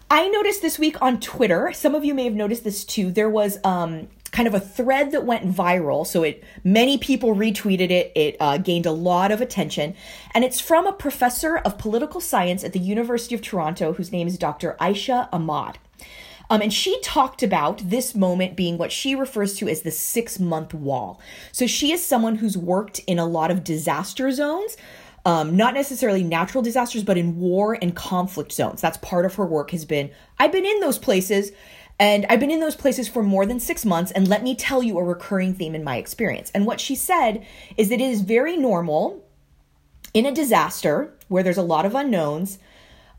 I 0.10 0.28
noticed 0.28 0.62
this 0.62 0.78
week 0.78 1.02
on 1.02 1.20
Twitter, 1.20 1.72
some 1.74 1.96
of 1.96 2.04
you 2.04 2.14
may 2.14 2.26
have 2.26 2.34
noticed 2.34 2.64
this 2.64 2.84
too. 2.84 3.12
There 3.12 3.30
was 3.30 3.60
um, 3.64 4.10
kind 4.32 4.48
of 4.48 4.54
a 4.54 4.60
thread 4.60 5.12
that 5.12 5.26
went 5.26 5.50
viral. 5.50 6.06
So 6.06 6.24
it 6.24 6.44
many 6.64 6.98
people 6.98 7.36
retweeted 7.36 7.92
it. 7.92 8.12
It 8.16 8.36
uh, 8.40 8.58
gained 8.58 8.86
a 8.86 8.92
lot 8.92 9.32
of 9.32 9.42
attention, 9.42 9.96
and 10.34 10.44
it's 10.44 10.60
from 10.60 10.88
a 10.88 10.94
professor 10.94 11.58
of 11.58 11.78
political 11.78 12.20
science 12.20 12.64
at 12.64 12.74
the 12.74 12.80
University 12.80 13.36
of 13.36 13.42
Toronto, 13.42 13.94
whose 13.94 14.12
name 14.12 14.28
is 14.28 14.38
Dr. 14.38 14.76
Aisha 14.80 15.30
Ahmad. 15.32 15.78
Um, 16.52 16.62
and 16.62 16.74
she 16.74 17.00
talked 17.00 17.44
about 17.44 17.78
this 17.78 18.14
moment 18.14 18.58
being 18.58 18.78
what 18.78 18.92
she 18.92 19.16
refers 19.16 19.56
to 19.56 19.70
as 19.70 19.84
the 19.84 19.90
six 19.90 20.38
month 20.38 20.74
wall. 20.74 21.22
So 21.54 21.66
she 21.66 21.94
is 21.94 22.06
someone 22.06 22.36
who's 22.36 22.58
worked 22.58 23.00
in 23.08 23.18
a 23.18 23.26
lot 23.26 23.52
of 23.52 23.64
disaster 23.64 24.30
zones. 24.32 24.76
Um, 25.24 25.56
not 25.56 25.76
necessarily 25.76 26.24
natural 26.24 26.62
disasters, 26.62 27.04
but 27.04 27.18
in 27.18 27.40
war 27.40 27.78
and 27.82 27.96
conflict 27.96 28.52
zones. 28.52 28.82
That's 28.82 28.98
part 28.98 29.24
of 29.24 29.36
her 29.36 29.46
work 29.46 29.72
has 29.72 29.86
been, 29.86 30.12
I've 30.40 30.52
been 30.52 30.66
in 30.66 30.80
those 30.82 30.98
places 30.98 31.52
and 32.00 32.26
I've 32.28 32.40
been 32.40 32.52
in 32.52 32.60
those 32.60 32.76
places 32.76 33.08
for 33.08 33.24
more 33.24 33.46
than 33.46 33.60
six 33.60 33.86
months. 33.86 34.12
And 34.12 34.28
let 34.28 34.44
me 34.44 34.56
tell 34.56 34.84
you 34.84 34.98
a 34.98 35.04
recurring 35.04 35.54
theme 35.54 35.76
in 35.76 35.84
my 35.84 35.98
experience. 35.98 36.52
And 36.54 36.66
what 36.66 36.82
she 36.82 36.96
said 36.96 37.46
is 37.78 37.90
that 37.90 38.02
it 38.02 38.12
is 38.12 38.22
very 38.22 38.58
normal 38.58 39.24
in 40.14 40.26
a 40.26 40.34
disaster 40.34 41.14
where 41.30 41.44
there's 41.44 41.58
a 41.58 41.62
lot 41.62 41.86
of 41.86 41.96
unknowns, 41.96 42.58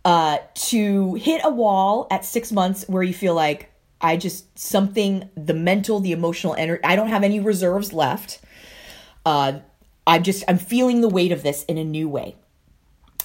uh, 0.05 0.39
to 0.55 1.15
hit 1.15 1.41
a 1.45 1.51
wall 1.51 2.07
at 2.11 2.25
six 2.25 2.53
months 2.53 2.85
where 2.89 3.03
you 3.03 3.15
feel 3.15 3.35
like 3.35 3.73
I 4.01 4.17
just 4.17 4.59
something, 4.59 5.29
the 5.37 5.55
mental, 5.55 6.01
the 6.01 6.13
emotional 6.13 6.55
energy, 6.55 6.83
I 6.83 6.97
don't 6.97 7.09
have 7.09 7.23
any 7.23 7.39
reserves 7.39 7.93
left. 7.93 8.41
Uh, 9.25 9.61
I'm 10.07 10.23
just, 10.25 10.43
I'm 10.49 10.59
feeling 10.59 11.01
the 11.01 11.09
weight 11.09 11.31
of 11.31 11.45
this 11.45 11.65
in 11.65 11.79
a 11.79 11.85
new 11.85 12.09
way. 12.09 12.37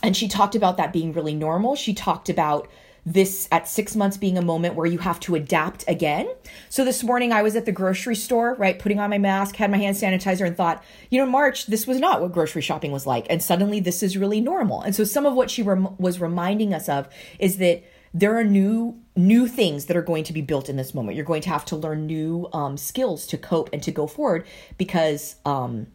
And 0.04 0.16
she 0.16 0.28
talked 0.28 0.54
about 0.54 0.78
that 0.78 0.94
being 0.94 1.12
really 1.14 1.34
normal. 1.34 1.76
She 1.76 1.96
talked 1.96 2.30
about 2.30 2.68
this 3.08 3.48
at 3.54 3.70
six 3.70 3.96
months 3.96 4.18
being 4.18 4.38
a 4.38 4.42
moment 4.42 4.76
where 4.76 4.86
you 4.86 4.98
have 4.98 5.18
to 5.18 5.34
adapt 5.34 5.86
again. 5.88 6.28
So 6.68 6.84
this 6.84 7.06
morning 7.06 7.32
I 7.32 7.42
was 7.42 7.56
at 7.56 7.66
the 7.66 7.72
grocery 7.72 8.16
store, 8.16 8.56
right, 8.56 8.78
putting 8.78 9.00
on 9.00 9.10
my 9.10 9.18
mask, 9.18 9.56
had 9.56 9.72
my 9.72 9.78
hand 9.78 9.96
sanitizer, 9.96 10.46
and 10.46 10.58
thought, 10.58 10.84
you 11.10 11.18
know, 11.18 11.26
March, 11.26 11.68
this 11.68 11.88
was 11.88 12.00
not 12.00 12.22
what 12.22 12.34
grocery 12.34 12.62
shopping 12.62 12.92
was 12.92 13.08
like. 13.08 13.26
And 13.30 13.42
suddenly 13.42 13.80
this 13.80 14.04
is 14.04 14.18
really 14.18 14.42
normal. 14.42 14.82
And 14.82 14.94
so 14.94 15.06
some 15.06 15.26
of 15.26 15.36
what 15.36 15.50
she 15.50 15.64
rem- 15.64 15.96
was 15.98 16.20
reminding 16.20 16.74
us 16.74 16.90
of 16.90 17.08
is 17.40 17.60
that 17.60 17.86
there 18.14 18.38
are 18.38 18.44
new 18.44 19.00
new 19.16 19.48
things 19.48 19.86
that 19.86 19.96
are 19.96 20.02
going 20.02 20.26
to 20.26 20.34
be 20.34 20.42
built 20.42 20.68
in 20.68 20.76
this 20.76 20.94
moment. 20.94 21.16
You're 21.16 21.26
going 21.26 21.42
to 21.44 21.50
have 21.50 21.66
to 21.66 21.78
learn 21.78 22.08
new 22.08 22.50
um, 22.52 22.76
skills 22.76 23.26
to 23.28 23.38
cope 23.38 23.70
and 23.72 23.82
to 23.84 23.92
go 23.92 24.06
forward 24.06 24.46
because 24.78 25.38
um, 25.46 25.88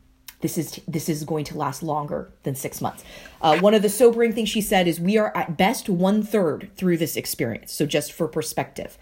this 0.42 0.58
is 0.58 0.80
this 0.86 1.08
is 1.08 1.24
going 1.24 1.44
to 1.46 1.56
last 1.56 1.82
longer 1.82 2.30
than 2.42 2.54
six 2.54 2.80
months. 2.80 3.02
Uh, 3.40 3.58
one 3.60 3.74
of 3.74 3.80
the 3.80 3.88
sobering 3.88 4.32
things 4.32 4.48
she 4.48 4.60
said 4.60 4.86
is 4.86 5.00
we 5.00 5.16
are 5.16 5.34
at 5.36 5.56
best 5.56 5.88
one 5.88 6.22
third 6.22 6.70
through 6.76 6.98
this 6.98 7.16
experience. 7.16 7.72
So 7.72 7.86
just 7.86 8.12
for 8.12 8.28
perspective. 8.28 8.98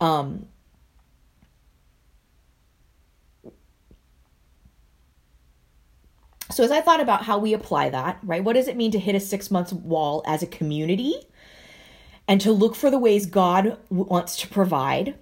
Um, 0.00 0.46
so 6.50 6.64
as 6.64 6.70
I 6.70 6.80
thought 6.80 7.00
about 7.00 7.22
how 7.22 7.38
we 7.38 7.52
apply 7.52 7.90
that, 7.90 8.18
right? 8.22 8.42
What 8.42 8.54
does 8.54 8.66
it 8.66 8.76
mean 8.76 8.90
to 8.92 8.98
hit 8.98 9.14
a 9.14 9.20
six 9.20 9.50
months 9.50 9.72
wall 9.72 10.22
as 10.26 10.42
a 10.42 10.46
community? 10.46 11.14
And 12.26 12.42
to 12.42 12.52
look 12.52 12.74
for 12.74 12.90
the 12.90 12.98
ways 12.98 13.24
God 13.24 13.78
wants 13.88 14.36
to 14.40 14.48
provide 14.48 15.14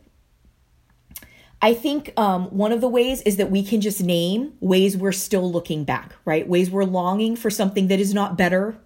I 1.63 1.73
think 1.75 2.13
um, 2.19 2.47
one 2.47 2.73
of 2.73 2.81
the 2.81 2.89
ways 2.89 3.23
is 3.23 3.37
that 3.37 3.51
we 3.51 3.63
can 3.63 3.81
just 3.81 4.03
name 4.03 4.53
ways 4.61 4.97
we're 4.97 5.13
still 5.13 5.51
looking 5.51 5.85
back, 5.85 6.15
right? 6.25 6.47
Ways 6.47 6.71
we're 6.71 6.85
longing 6.85 7.35
for 7.35 7.51
something 7.51 7.89
that 7.89 7.99
is 7.99 8.13
not 8.13 8.37
better, 8.37 8.77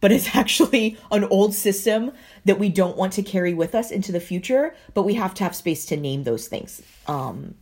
but 0.00 0.12
is 0.12 0.28
actually 0.34 0.98
an 1.10 1.24
old 1.24 1.54
system 1.54 2.12
that 2.44 2.58
we 2.58 2.68
don't 2.68 2.96
want 2.96 3.14
to 3.14 3.22
carry 3.22 3.54
with 3.54 3.74
us 3.74 3.90
into 3.90 4.12
the 4.12 4.20
future, 4.20 4.74
but 4.92 5.04
we 5.04 5.14
have 5.14 5.34
to 5.34 5.44
have 5.44 5.56
space 5.56 5.86
to 5.86 5.96
name 5.96 6.24
those 6.24 6.46
things. 6.46 6.82
Um, 7.06 7.54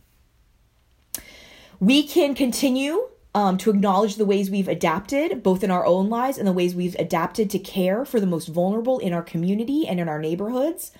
we 1.79 2.05
can 2.05 2.35
continue 2.35 3.07
um, 3.35 3.57
to 3.57 3.69
acknowledge 3.69 4.17
the 4.17 4.25
ways 4.25 4.51
we've 4.51 4.67
adapted, 4.67 5.41
both 5.41 5.63
in 5.63 5.71
our 5.71 5.85
own 5.85 6.09
lives 6.09 6.37
and 6.37 6.47
the 6.47 6.53
ways 6.53 6.75
we've 6.75 6.95
adapted 6.95 7.49
to 7.49 7.59
care 7.59 8.05
for 8.05 8.19
the 8.19 8.27
most 8.27 8.47
vulnerable 8.47 8.99
in 8.99 9.13
our 9.13 9.23
community 9.23 9.87
and 9.87 9.99
in 9.99 10.07
our 10.07 10.19
neighborhoods 10.19 10.91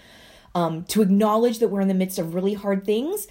um, 0.55 0.83
to 0.85 1.01
acknowledge 1.01 1.59
that 1.59 1.69
we're 1.69 1.81
in 1.81 1.87
the 1.87 1.93
midst 1.93 2.19
of 2.19 2.33
really 2.33 2.53
hard 2.53 2.85
things, 2.85 3.27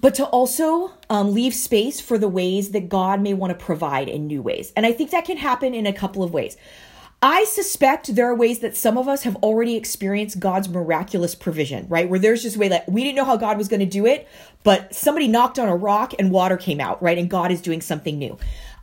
but 0.00 0.14
to 0.14 0.24
also 0.26 0.92
um, 1.08 1.32
leave 1.32 1.54
space 1.54 2.00
for 2.00 2.18
the 2.18 2.28
ways 2.28 2.70
that 2.70 2.88
God 2.88 3.20
may 3.20 3.34
want 3.34 3.58
to 3.58 3.64
provide 3.64 4.08
in 4.08 4.26
new 4.26 4.42
ways. 4.42 4.72
And 4.76 4.84
I 4.86 4.92
think 4.92 5.10
that 5.10 5.24
can 5.24 5.36
happen 5.36 5.74
in 5.74 5.86
a 5.86 5.92
couple 5.92 6.22
of 6.22 6.32
ways. 6.32 6.56
I 7.22 7.44
suspect 7.44 8.14
there 8.14 8.26
are 8.26 8.34
ways 8.34 8.58
that 8.58 8.76
some 8.76 8.98
of 8.98 9.08
us 9.08 9.22
have 9.22 9.36
already 9.36 9.76
experienced 9.76 10.40
God's 10.40 10.68
miraculous 10.68 11.34
provision, 11.34 11.86
right? 11.88 12.06
Where 12.06 12.18
there's 12.18 12.42
just 12.42 12.56
a 12.56 12.58
way 12.58 12.68
that 12.68 12.86
we 12.86 13.02
didn't 13.02 13.16
know 13.16 13.24
how 13.24 13.38
God 13.38 13.56
was 13.56 13.66
going 13.66 13.80
to 13.80 13.86
do 13.86 14.04
it, 14.04 14.28
but 14.62 14.94
somebody 14.94 15.26
knocked 15.26 15.58
on 15.58 15.66
a 15.66 15.74
rock 15.74 16.12
and 16.18 16.30
water 16.30 16.58
came 16.58 16.80
out, 16.80 17.02
right? 17.02 17.16
And 17.16 17.30
God 17.30 17.50
is 17.50 17.62
doing 17.62 17.80
something 17.80 18.18
new. 18.18 18.36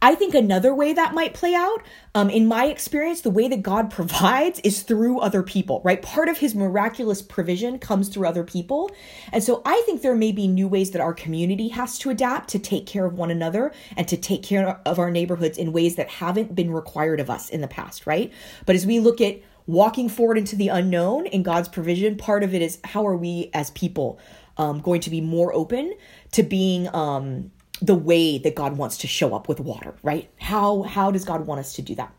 I 0.03 0.15
think 0.15 0.33
another 0.33 0.73
way 0.73 0.93
that 0.93 1.13
might 1.13 1.35
play 1.35 1.53
out, 1.53 1.83
um, 2.15 2.29
in 2.29 2.47
my 2.47 2.65
experience, 2.65 3.21
the 3.21 3.29
way 3.29 3.47
that 3.47 3.61
God 3.61 3.91
provides 3.91 4.59
is 4.63 4.81
through 4.81 5.19
other 5.19 5.43
people, 5.43 5.81
right? 5.83 6.01
Part 6.01 6.27
of 6.27 6.39
his 6.39 6.55
miraculous 6.55 7.21
provision 7.21 7.77
comes 7.77 8.09
through 8.09 8.27
other 8.27 8.43
people. 8.43 8.89
And 9.31 9.43
so 9.43 9.61
I 9.65 9.81
think 9.85 10.01
there 10.01 10.15
may 10.15 10.31
be 10.31 10.47
new 10.47 10.67
ways 10.67 10.91
that 10.91 11.01
our 11.01 11.13
community 11.13 11.69
has 11.69 11.99
to 11.99 12.09
adapt 12.09 12.49
to 12.49 12.59
take 12.59 12.87
care 12.87 13.05
of 13.05 13.13
one 13.13 13.29
another 13.29 13.71
and 13.95 14.07
to 14.07 14.17
take 14.17 14.43
care 14.43 14.81
of 14.85 14.99
our 14.99 15.11
neighborhoods 15.11 15.57
in 15.57 15.71
ways 15.71 15.95
that 15.95 16.09
haven't 16.09 16.55
been 16.55 16.71
required 16.71 17.19
of 17.19 17.29
us 17.29 17.49
in 17.49 17.61
the 17.61 17.67
past, 17.67 18.07
right? 18.07 18.31
But 18.65 18.75
as 18.75 18.85
we 18.85 18.99
look 18.99 19.21
at 19.21 19.41
walking 19.67 20.09
forward 20.09 20.37
into 20.37 20.55
the 20.55 20.69
unknown 20.69 21.27
in 21.27 21.43
God's 21.43 21.69
provision, 21.69 22.17
part 22.17 22.43
of 22.43 22.53
it 22.53 22.61
is 22.61 22.79
how 22.83 23.05
are 23.05 23.15
we 23.15 23.51
as 23.53 23.69
people 23.71 24.19
um, 24.57 24.81
going 24.81 25.01
to 25.01 25.09
be 25.09 25.21
more 25.21 25.53
open 25.53 25.93
to 26.31 26.43
being 26.43 26.93
um, 26.93 27.51
the 27.81 27.95
way 27.95 28.37
that 28.37 28.55
God 28.55 28.77
wants 28.77 28.97
to 28.97 29.07
show 29.07 29.33
up 29.33 29.47
with 29.47 29.59
water, 29.59 29.95
right? 30.03 30.29
How 30.39 30.83
how 30.83 31.11
does 31.11 31.25
God 31.25 31.47
want 31.47 31.59
us 31.59 31.73
to 31.73 31.81
do 31.81 31.95
that? 31.95 32.13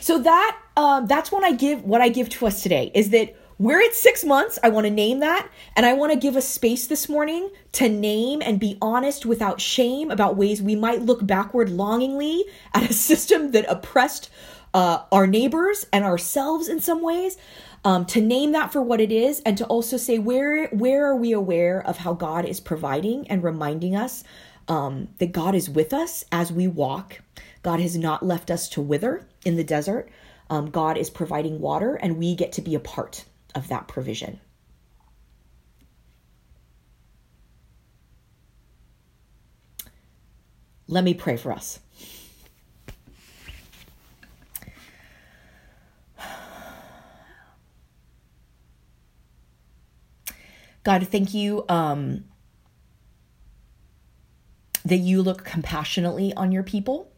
So 0.00 0.18
that 0.20 0.58
um, 0.76 1.06
that's 1.06 1.30
what 1.30 1.44
I 1.44 1.52
give 1.52 1.84
what 1.84 2.00
I 2.00 2.08
give 2.08 2.28
to 2.30 2.46
us 2.46 2.62
today 2.62 2.90
is 2.94 3.10
that 3.10 3.36
we're 3.58 3.82
at 3.82 3.92
six 3.92 4.24
months. 4.24 4.58
I 4.62 4.70
want 4.70 4.86
to 4.86 4.90
name 4.90 5.18
that, 5.18 5.46
and 5.76 5.84
I 5.84 5.92
want 5.92 6.12
to 6.12 6.18
give 6.18 6.34
a 6.34 6.40
space 6.40 6.86
this 6.86 7.10
morning 7.10 7.50
to 7.72 7.90
name 7.90 8.40
and 8.40 8.58
be 8.58 8.78
honest 8.80 9.26
without 9.26 9.60
shame 9.60 10.10
about 10.10 10.36
ways 10.36 10.62
we 10.62 10.76
might 10.76 11.02
look 11.02 11.26
backward 11.26 11.68
longingly 11.68 12.44
at 12.72 12.88
a 12.88 12.94
system 13.10 13.50
that 13.50 13.66
oppressed 13.68 14.30
uh, 14.72 15.02
our 15.12 15.26
neighbors 15.26 15.86
and 15.92 16.04
ourselves 16.04 16.68
in 16.68 16.80
some 16.80 17.02
ways 17.02 17.36
um, 17.84 18.04
to 18.06 18.20
name 18.20 18.52
that 18.52 18.72
for 18.72 18.82
what 18.82 19.00
it 19.00 19.10
is 19.10 19.40
and 19.40 19.56
to 19.58 19.64
also 19.66 19.96
say 19.96 20.18
where 20.18 20.68
where 20.68 21.06
are 21.06 21.16
we 21.16 21.32
aware 21.32 21.84
of 21.86 21.98
how 21.98 22.12
god 22.12 22.44
is 22.44 22.60
providing 22.60 23.26
and 23.28 23.42
reminding 23.42 23.96
us 23.96 24.22
um, 24.68 25.08
that 25.18 25.32
god 25.32 25.54
is 25.54 25.68
with 25.68 25.92
us 25.92 26.24
as 26.30 26.52
we 26.52 26.68
walk. 26.68 27.20
God 27.62 27.80
has 27.80 27.96
not 27.96 28.24
left 28.24 28.50
us 28.50 28.68
to 28.70 28.80
wither 28.80 29.26
in 29.44 29.56
the 29.56 29.64
desert. 29.64 30.08
Um, 30.48 30.70
god 30.70 30.96
is 30.96 31.10
providing 31.10 31.60
water 31.60 31.94
and 31.96 32.18
we 32.18 32.34
get 32.34 32.52
to 32.52 32.62
be 32.62 32.74
a 32.74 32.80
part 32.80 33.24
of 33.54 33.68
that 33.68 33.88
provision. 33.88 34.40
Let 40.86 41.04
me 41.04 41.14
pray 41.14 41.36
for 41.36 41.52
us 41.52 41.80
God, 50.82 51.06
thank 51.08 51.34
you 51.34 51.64
um, 51.68 52.24
that 54.84 54.96
you 54.96 55.22
look 55.22 55.44
compassionately 55.44 56.32
on 56.34 56.52
your 56.52 56.62
people. 56.62 57.10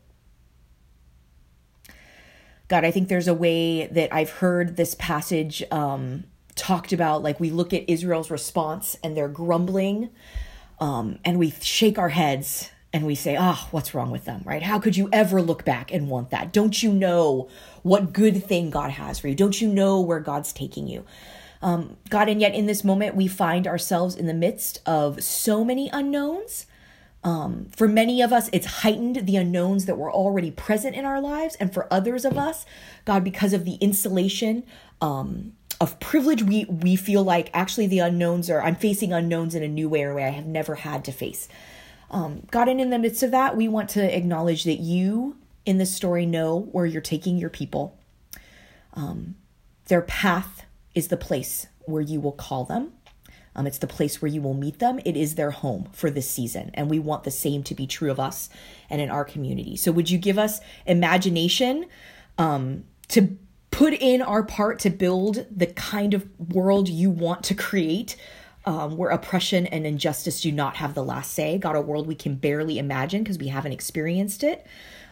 God, 2.68 2.84
I 2.84 2.90
think 2.90 3.08
there's 3.08 3.28
a 3.28 3.34
way 3.34 3.86
that 3.86 4.12
I've 4.12 4.30
heard 4.30 4.76
this 4.76 4.94
passage 4.94 5.62
um, 5.70 6.24
talked 6.54 6.92
about. 6.92 7.22
Like 7.22 7.38
we 7.38 7.50
look 7.50 7.72
at 7.72 7.88
Israel's 7.88 8.30
response 8.30 8.96
and 9.04 9.16
they're 9.16 9.28
grumbling, 9.28 10.10
um, 10.80 11.18
and 11.24 11.38
we 11.38 11.50
shake 11.50 11.98
our 11.98 12.08
heads 12.08 12.70
and 12.92 13.06
we 13.06 13.14
say, 13.14 13.36
ah, 13.36 13.58
oh, 13.62 13.68
what's 13.70 13.94
wrong 13.94 14.10
with 14.10 14.24
them, 14.24 14.42
right? 14.44 14.62
How 14.62 14.78
could 14.78 14.96
you 14.96 15.08
ever 15.12 15.40
look 15.40 15.64
back 15.64 15.92
and 15.92 16.08
want 16.08 16.30
that? 16.30 16.52
Don't 16.52 16.82
you 16.82 16.92
know 16.92 17.48
what 17.82 18.12
good 18.12 18.44
thing 18.44 18.70
God 18.70 18.90
has 18.90 19.18
for 19.18 19.28
you? 19.28 19.34
Don't 19.34 19.60
you 19.60 19.68
know 19.68 20.00
where 20.00 20.20
God's 20.20 20.52
taking 20.52 20.86
you? 20.86 21.04
Um, 21.62 21.96
God, 22.10 22.28
and 22.28 22.40
yet 22.40 22.54
in 22.54 22.66
this 22.66 22.82
moment, 22.82 23.14
we 23.14 23.28
find 23.28 23.66
ourselves 23.66 24.16
in 24.16 24.26
the 24.26 24.34
midst 24.34 24.80
of 24.84 25.22
so 25.22 25.64
many 25.64 25.88
unknowns. 25.92 26.66
Um, 27.24 27.66
for 27.76 27.86
many 27.86 28.20
of 28.20 28.32
us, 28.32 28.50
it's 28.52 28.66
heightened 28.66 29.26
the 29.26 29.36
unknowns 29.36 29.86
that 29.86 29.96
were 29.96 30.10
already 30.10 30.50
present 30.50 30.96
in 30.96 31.04
our 31.04 31.20
lives. 31.20 31.54
And 31.60 31.72
for 31.72 31.92
others 31.92 32.24
of 32.24 32.36
us, 32.36 32.66
God, 33.04 33.22
because 33.22 33.52
of 33.52 33.64
the 33.64 33.74
insulation 33.74 34.64
um, 35.00 35.52
of 35.80 36.00
privilege, 36.00 36.42
we, 36.42 36.64
we 36.64 36.96
feel 36.96 37.22
like 37.22 37.48
actually 37.54 37.86
the 37.86 38.00
unknowns 38.00 38.50
are, 38.50 38.60
I'm 38.60 38.74
facing 38.74 39.12
unknowns 39.12 39.54
in 39.54 39.62
a 39.62 39.68
new 39.68 39.88
way 39.88 40.02
or 40.02 40.10
a 40.10 40.14
way 40.16 40.24
I 40.24 40.30
have 40.30 40.46
never 40.46 40.74
had 40.74 41.04
to 41.04 41.12
face. 41.12 41.46
Um, 42.10 42.42
God, 42.50 42.68
and 42.68 42.80
in 42.80 42.90
the 42.90 42.98
midst 42.98 43.22
of 43.22 43.30
that, 43.30 43.56
we 43.56 43.68
want 43.68 43.88
to 43.90 44.16
acknowledge 44.16 44.64
that 44.64 44.80
you 44.80 45.36
in 45.64 45.78
this 45.78 45.94
story 45.94 46.26
know 46.26 46.58
where 46.72 46.86
you're 46.86 47.00
taking 47.00 47.38
your 47.38 47.50
people. 47.50 47.96
Um, 48.94 49.36
their 49.86 50.02
path 50.02 50.64
is 50.94 51.08
the 51.08 51.16
place 51.16 51.66
where 51.84 52.02
you 52.02 52.20
will 52.20 52.32
call 52.32 52.64
them. 52.64 52.92
Um, 53.54 53.66
it's 53.66 53.78
the 53.78 53.86
place 53.86 54.22
where 54.22 54.30
you 54.30 54.40
will 54.40 54.54
meet 54.54 54.78
them. 54.78 54.98
It 55.04 55.16
is 55.16 55.34
their 55.34 55.50
home 55.50 55.88
for 55.92 56.10
this 56.10 56.28
season. 56.28 56.70
And 56.74 56.88
we 56.88 56.98
want 56.98 57.24
the 57.24 57.30
same 57.30 57.62
to 57.64 57.74
be 57.74 57.86
true 57.86 58.10
of 58.10 58.18
us 58.18 58.48
and 58.88 59.00
in 59.00 59.10
our 59.10 59.24
community. 59.24 59.76
So, 59.76 59.92
would 59.92 60.10
you 60.10 60.18
give 60.18 60.38
us 60.38 60.60
imagination 60.86 61.86
um, 62.38 62.84
to 63.08 63.36
put 63.70 63.92
in 63.92 64.22
our 64.22 64.42
part 64.42 64.78
to 64.80 64.90
build 64.90 65.46
the 65.54 65.66
kind 65.66 66.14
of 66.14 66.26
world 66.38 66.88
you 66.88 67.10
want 67.10 67.44
to 67.44 67.54
create? 67.54 68.16
Um, 68.64 68.96
where 68.96 69.10
oppression 69.10 69.66
and 69.66 69.84
injustice 69.84 70.40
do 70.40 70.52
not 70.52 70.76
have 70.76 70.94
the 70.94 71.02
last 71.02 71.32
say. 71.32 71.58
God, 71.58 71.74
a 71.74 71.80
world 71.80 72.06
we 72.06 72.14
can 72.14 72.36
barely 72.36 72.78
imagine 72.78 73.24
because 73.24 73.36
we 73.36 73.48
haven't 73.48 73.72
experienced 73.72 74.44
it. 74.44 74.64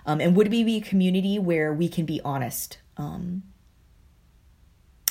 Um, 0.06 0.20
and 0.20 0.37
would 0.37 0.52
we 0.52 0.62
be 0.62 0.76
a 0.76 0.80
community 0.80 1.37
where 1.37 1.72
we 1.72 1.88
can 1.88 2.06
be 2.06 2.20
honest 2.25 2.78
um, 2.96 3.42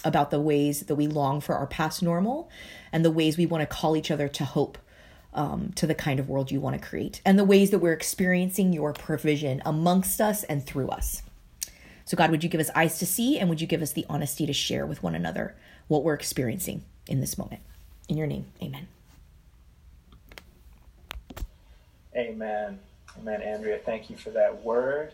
about 0.03 0.31
the 0.31 0.39
ways 0.39 0.81
that 0.81 0.95
we 0.95 1.07
long 1.07 1.41
for 1.41 1.55
our 1.55 1.67
past 1.67 2.01
normal 2.01 2.49
and 2.91 3.03
the 3.03 3.11
ways 3.11 3.37
we 3.37 3.45
want 3.45 3.61
to 3.61 3.65
call 3.65 3.97
each 3.97 4.11
other 4.11 4.27
to 4.27 4.45
hope 4.45 4.77
um, 5.33 5.71
to 5.75 5.85
the 5.85 5.95
kind 5.95 6.19
of 6.19 6.29
world 6.29 6.51
you 6.51 6.59
want 6.59 6.79
to 6.79 6.87
create 6.87 7.21
and 7.25 7.37
the 7.37 7.43
ways 7.43 7.69
that 7.71 7.79
we're 7.79 7.93
experiencing 7.93 8.73
your 8.73 8.93
provision 8.93 9.61
amongst 9.65 10.19
us 10.19 10.43
and 10.43 10.65
through 10.65 10.89
us. 10.89 11.21
So, 12.05 12.17
God, 12.17 12.31
would 12.31 12.43
you 12.43 12.49
give 12.49 12.61
us 12.61 12.71
eyes 12.73 12.97
to 12.99 13.05
see 13.05 13.37
and 13.37 13.49
would 13.49 13.61
you 13.61 13.67
give 13.67 13.83
us 13.83 13.93
the 13.93 14.05
honesty 14.09 14.45
to 14.47 14.53
share 14.53 14.85
with 14.85 15.03
one 15.03 15.13
another 15.13 15.55
what 15.87 16.03
we're 16.03 16.15
experiencing 16.15 16.83
in 17.07 17.19
this 17.21 17.37
moment? 17.37 17.61
In 18.07 18.17
your 18.17 18.25
name, 18.25 18.45
amen. 18.63 18.87
Amen. 22.15 22.79
Amen, 23.19 23.41
Andrea. 23.41 23.79
Thank 23.85 24.09
you 24.09 24.15
for 24.15 24.31
that 24.31 24.63
word. 24.63 25.13